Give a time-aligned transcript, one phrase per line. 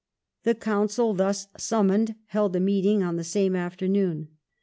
[0.45, 4.29] The Council thus summoned held a meet ing on the same afternoon.